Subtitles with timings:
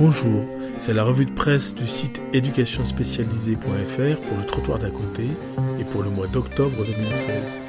[0.00, 0.46] Bonjour,
[0.78, 5.24] c'est la revue de presse du site éducationspécialisée.fr pour le trottoir d'à côté
[5.78, 7.60] et pour le mois d'octobre 2016.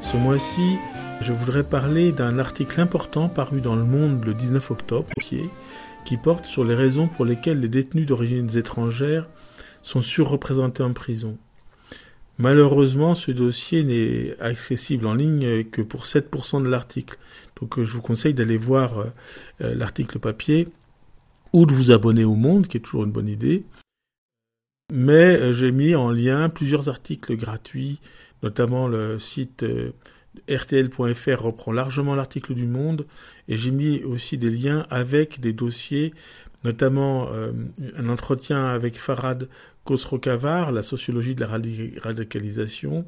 [0.00, 0.76] Ce mois-ci,
[1.20, 6.46] je voudrais parler d'un article important paru dans Le Monde le 19 octobre, qui porte
[6.46, 9.28] sur les raisons pour lesquelles les détenus d'origine étrangères
[9.82, 11.36] sont surreprésentés en prison.
[12.38, 17.18] Malheureusement, ce dossier n'est accessible en ligne que pour 7% de l'article.
[17.58, 19.04] Donc euh, je vous conseille d'aller voir euh,
[19.62, 20.68] euh, l'article papier
[21.52, 23.64] ou de vous abonner au Monde, qui est toujours une bonne idée.
[24.92, 27.98] Mais j'ai mis en lien plusieurs articles gratuits,
[28.42, 29.64] notamment le site
[30.48, 33.06] rtl.fr reprend largement l'article du Monde,
[33.48, 36.12] et j'ai mis aussi des liens avec des dossiers,
[36.66, 37.28] notamment
[37.96, 39.48] un entretien avec Farad
[39.84, 41.46] Khosrow-Kavar, la sociologie de la
[42.02, 43.06] radicalisation,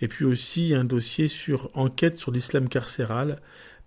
[0.00, 3.40] et puis aussi un dossier sur enquête sur l'islam carcéral,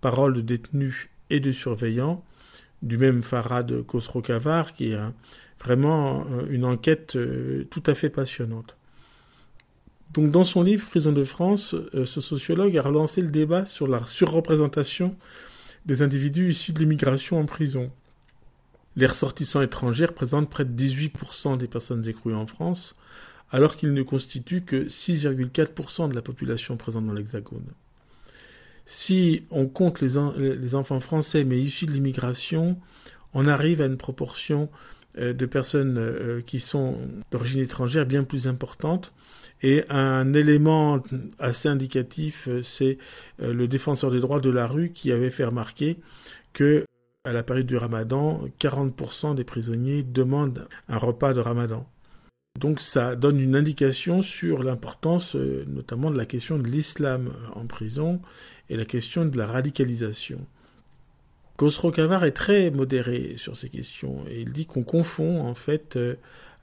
[0.00, 2.22] paroles de détenus et de surveillants,
[2.82, 4.98] du même Farad Khosrow-Kavar, qui est
[5.62, 8.76] vraiment euh, une enquête euh, tout à fait passionnante.
[10.14, 13.86] Donc dans son livre Prison de France, euh, ce sociologue a relancé le débat sur
[13.88, 15.16] la surreprésentation
[15.86, 17.90] des individus issus de l'immigration en prison.
[18.98, 22.96] Les ressortissants étrangers représentent près de 18% des personnes écrouées en France,
[23.52, 27.62] alors qu'ils ne constituent que 6,4% de la population présente dans l'Hexagone.
[28.86, 30.16] Si on compte les,
[30.74, 32.76] enfants français mais issus de l'immigration,
[33.34, 34.68] on arrive à une proportion
[35.16, 36.98] euh, de personnes euh, qui sont
[37.30, 39.12] d'origine étrangère bien plus importante.
[39.62, 41.04] Et un élément
[41.38, 42.98] assez indicatif, euh, c'est
[43.38, 45.98] le défenseur des droits de la rue qui avait fait remarquer
[46.52, 46.84] que
[47.28, 51.86] à la période du ramadan, 40% des prisonniers demandent un repas de ramadan.
[52.58, 57.66] Donc ça donne une indication sur l'importance euh, notamment de la question de l'islam en
[57.66, 58.20] prison
[58.70, 60.44] et la question de la radicalisation.
[61.58, 65.96] Khosrow Kavar est très modéré sur ces questions et il dit qu'on confond en fait
[65.96, 66.14] euh,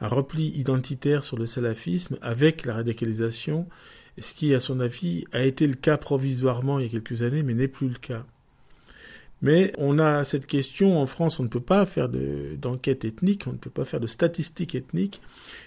[0.00, 3.68] un repli identitaire sur le salafisme avec la radicalisation,
[4.18, 7.42] ce qui à son avis a été le cas provisoirement il y a quelques années
[7.42, 8.24] mais n'est plus le cas.
[9.44, 13.52] Mais on a cette question, en France, on ne peut pas faire d'enquête ethnique, on
[13.52, 15.20] ne peut pas faire de statistiques ethniques,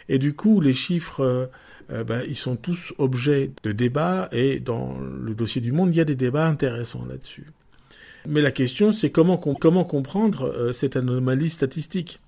[0.10, 1.46] et du coup, les chiffres, euh,
[1.92, 5.98] euh, ben, ils sont tous objets de débat, et dans le dossier du Monde, il
[5.98, 7.52] y a des débats intéressants là-dessus.
[8.26, 12.20] Mais la question, c'est comment, comment comprendre euh, cette anomalie statistique?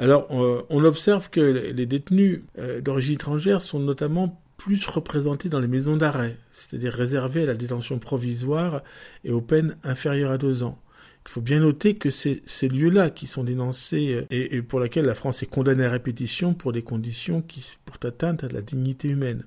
[0.00, 2.40] Alors, on observe que les détenus
[2.80, 7.98] d'origine étrangère sont notamment plus représentés dans les maisons d'arrêt, c'est-à-dire réservées à la détention
[7.98, 8.82] provisoire
[9.24, 10.78] et aux peines inférieures à deux ans.
[11.26, 15.04] Il faut bien noter que c'est ces lieux-là qui sont dénoncés euh, et, pour lesquels
[15.04, 19.08] la France est condamnée à répétition pour des conditions qui portent atteinte à la dignité
[19.08, 19.42] humaine,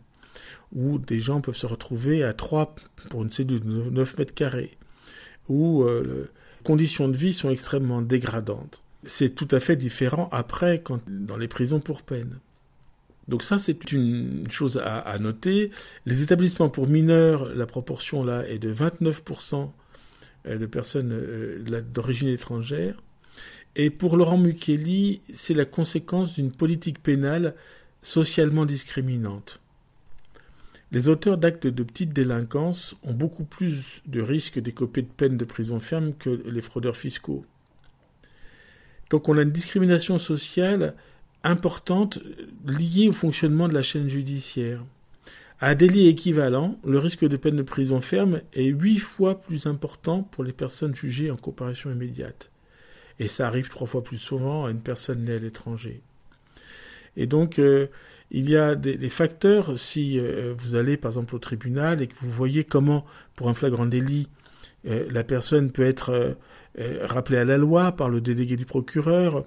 [0.73, 2.75] où des gens peuvent se retrouver à trois
[3.09, 4.77] pour une cellule de 9 mètres carrés,
[5.47, 6.03] où euh,
[6.59, 8.81] les conditions de vie sont extrêmement dégradantes.
[9.05, 12.37] C'est tout à fait différent après quand, dans les prisons pour peine.
[13.27, 15.71] Donc ça, c'est une chose à, noter.
[16.05, 19.71] Les établissements pour mineurs, la proportion là est de 29%
[20.47, 23.01] euh, de personnes euh, d'origine étrangère.
[23.75, 27.55] Et pour Laurent Mukeli, c'est la conséquence d'une politique pénale
[28.03, 29.59] socialement discriminante.
[30.91, 35.43] Les auteurs d'actes de petite délinquance ont beaucoup plus de risques d'écoper de peine de
[35.43, 37.43] prison ferme que les fraudeurs fiscaux.
[39.09, 40.93] Donc on a une discrimination sociale
[41.43, 42.19] importante
[42.65, 44.83] liée au fonctionnement de la chaîne judiciaire.
[45.59, 50.23] À délit équivalent, le risque de peine de prison ferme est huit fois plus important
[50.23, 52.51] pour les personnes jugées en comparution immédiate.
[53.19, 56.01] Et ça arrive trois fois plus souvent à une personne née à l'étranger.
[57.15, 57.87] Et donc, euh,
[58.31, 62.15] il y a des, facteurs, si euh, vous allez par exemple au tribunal et que
[62.19, 63.05] vous voyez comment,
[63.35, 64.27] pour un flagrant délit,
[64.87, 66.35] euh, la personne peut être
[67.03, 69.45] rappelée à la loi par le délégué du procureur,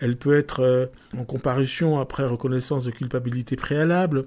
[0.00, 4.26] elle peut être euh, en comparution après reconnaissance de culpabilité préalable,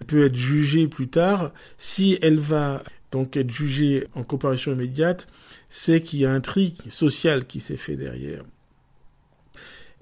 [0.00, 1.52] elle peut être jugée plus tard.
[1.78, 5.28] Si elle va donc être jugée en comparution immédiate,
[5.68, 8.42] c'est qu'il y a un tri social qui s'est fait derrière.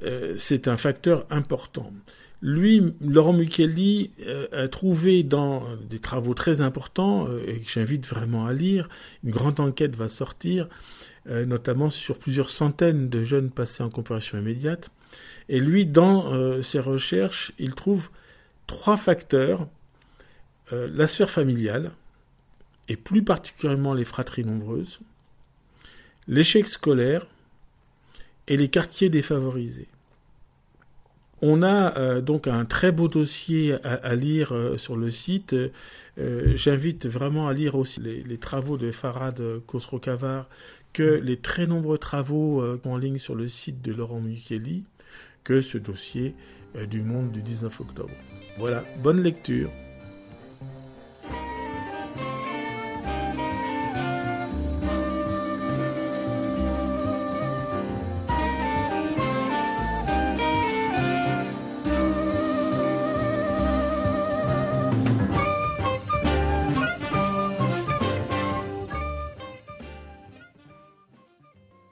[0.03, 1.93] Euh, c'est un facteur important.
[2.41, 8.47] Lui, Laurent Micheli, euh, a trouvé dans des travaux très importants, et que j'invite vraiment
[8.47, 8.89] à lire,
[9.23, 10.69] une grande enquête va sortir,
[11.27, 14.91] notamment sur plusieurs centaines de jeunes passés en comparution immédiate,
[15.49, 18.11] et lui, dans euh, ses recherches, il trouve
[18.67, 19.69] trois facteurs.
[20.73, 21.93] Euh, la sphère familiale,
[22.89, 25.01] et plus particulièrement les fratries nombreuses,
[26.29, 27.27] l'échec scolaire
[28.49, 29.89] et les quartiers défavorisés.
[31.43, 35.55] On a euh, donc un très beau dossier à, lire sur le site.
[36.17, 40.49] J'invite vraiment à lire aussi les, travaux de Farad Khosrow-Kavar
[40.93, 41.25] que mm.
[41.25, 44.85] les très nombreux travaux en ligne sur le site de Laurent Micheli
[45.45, 46.35] que ce dossier
[46.77, 48.15] euh, du monde du 19 octobre.
[48.59, 49.71] Voilà, bonne lecture.